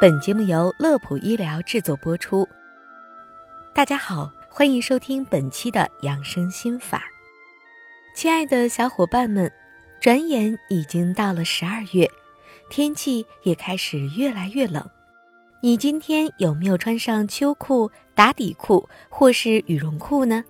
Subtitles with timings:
[0.00, 2.48] 本节目由乐普医疗制作播出。
[3.74, 7.04] 大家好，欢迎收听本期的养生心法。
[8.16, 9.52] 亲爱的小伙伴们，
[10.00, 12.10] 转眼已经到了十二月，
[12.70, 14.82] 天气也开始越来越冷。
[15.62, 20.42] 你今天有没有穿上秋裤、打底裤或是羽绒裤呢？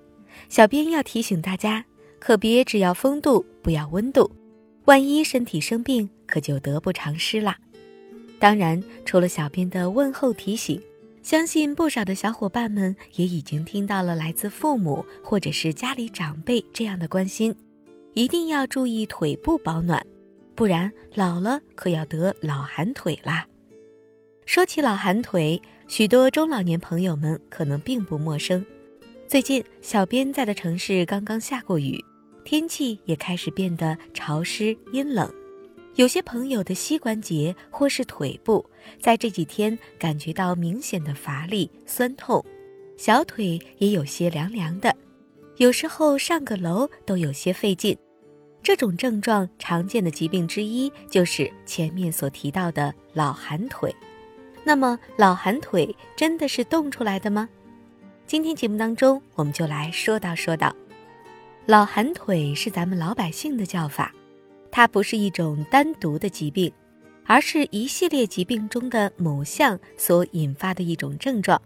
[0.49, 1.85] 小编要提醒大家，
[2.21, 4.31] 可别只要风度，不要温度，
[4.85, 7.59] 万一身体生病，可就得不偿失啦。
[8.41, 10.83] 当然，除了小编的问候提醒，
[11.23, 17.55] 相信不少的小伙伴们也已经听到了来自父母或者是家里长辈这样的关心：
[18.15, 20.05] 一定要注意腿部保暖，
[20.55, 23.47] 不然老了可要得老寒腿啦。
[24.47, 28.65] 说起老寒腿，许多中老年朋友们可能并不陌生。
[29.29, 32.03] 最近，小编在的城市刚刚下过雨，
[32.43, 35.31] 天气也开始变得潮湿阴冷。
[35.97, 38.65] 有些朋友的膝关节或是腿部，
[39.01, 42.45] 在这几天感觉到明显的乏力、酸痛，
[42.97, 44.95] 小腿也有些凉凉的，
[45.57, 47.97] 有时候上个楼都有些费劲。
[48.63, 53.95] 这种症状常见的疾病之一就是前面所提到的老寒腿。
[54.63, 57.49] 那么，老寒腿真的是冻出来的吗？
[58.27, 60.75] 今天节目当中，我们就来说道说道。
[61.67, 64.15] 老寒腿是咱们老百姓的叫法。
[64.71, 66.73] 它不是一种单独的疾病，
[67.25, 71.61] 而是一系列疾病中的某项所引发的一种症状。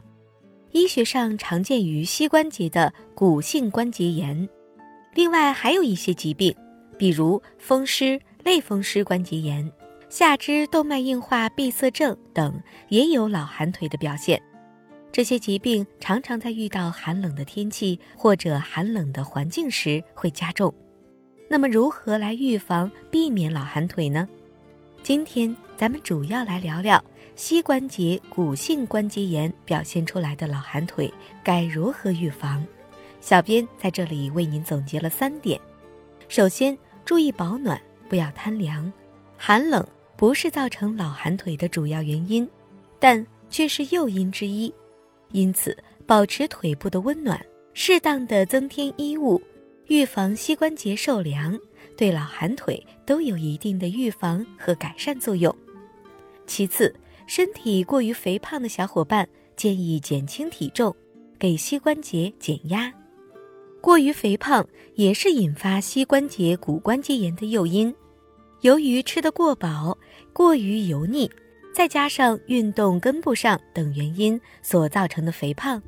[0.72, 4.48] 医学上常见于膝关节的骨性关节炎，
[5.14, 6.54] 另外还有一些疾病，
[6.98, 9.70] 比如风湿、类风湿关节炎、
[10.08, 14.42] 下肢动脉硬化闭塞症等，也有老寒腿的表现。
[15.12, 20.74] 这些疾病常常在遇到寒冷的天气或者寒冷的环境时会加重。
[21.54, 24.28] 那么如何来预防、避免老寒腿呢？
[25.04, 27.00] 今天咱们主要来聊聊
[27.36, 31.08] 膝关节骨性关节炎表现出来的老寒腿
[31.44, 32.66] 该如何预防。
[33.20, 35.60] 小编在这里为您总结了三点：
[36.26, 38.92] 首先，注意保暖，不要贪凉。
[39.36, 42.50] 寒冷不是造成老寒腿的主要原因，
[42.98, 44.74] 但却是诱因之一。
[45.30, 47.40] 因此，保持腿部的温暖，
[47.74, 49.40] 适当的增添衣物。
[49.86, 51.58] 预防膝关节受凉，
[51.96, 55.54] 对老寒腿都有一定的预防和改善作用。
[56.46, 56.94] 其次，
[57.26, 60.94] 身体过于肥胖的小伙伴建议减轻体重，
[61.38, 62.92] 给膝关节减压。
[63.80, 67.94] 过于肥胖也是引发膝关节骨关节炎的诱因。
[68.62, 69.98] 由于吃得过饱、
[70.32, 71.30] 过于油腻，
[71.74, 75.82] 再加上运动跟不上等原因所造成的肥胖，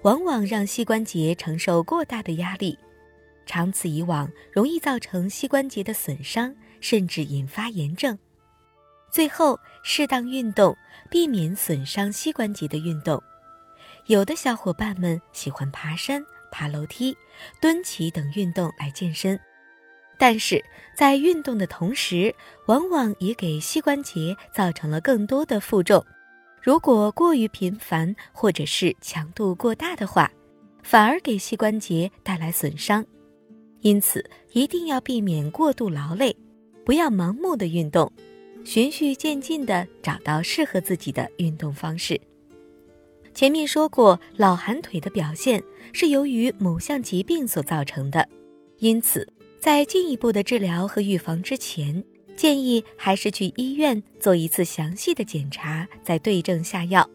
[0.00, 2.78] 往往让膝关节承受过大的压力。
[3.46, 8.18] 长此以往，容易造成膝关节的损伤，甚至引发炎症。
[9.10, 10.76] 最后，适当运动，
[11.08, 13.22] 避免损伤膝关节的运动。
[14.06, 17.16] 有的小伙伴们喜欢爬山、爬楼梯、
[17.60, 19.38] 蹲起等运动来健身，
[20.18, 20.62] 但是
[20.94, 22.34] 在运动的同时，
[22.66, 26.04] 往往也给膝关节造成了更多的负重。
[26.60, 30.30] 如果过于频繁或者是强度过大的话，
[30.82, 33.04] 反而给膝关节带来损伤。
[33.84, 36.34] 因此，一定要避免过度劳累，
[36.86, 38.10] 不要盲目的运动，
[38.64, 42.18] 循序渐进的找到适合自己的运动方式。
[43.34, 45.62] 前面说过，老寒腿的表现
[45.92, 48.26] 是由于某项疾病所造成的，
[48.78, 49.30] 因此
[49.60, 52.02] 在进一步的治疗和预防之前，
[52.34, 57.06] 建议还是去医院做一次详细的检查，再对症下药。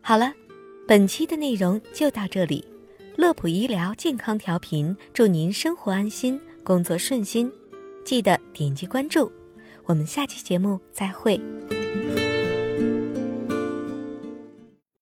[0.00, 0.32] 好了，
[0.86, 2.64] 本期的内容就到这里。
[3.20, 7.52] 乐普医疗健康调频，祝您生活安心，工作顺心。
[8.02, 9.30] 记得点击关注，
[9.84, 11.38] 我们下期节目再会。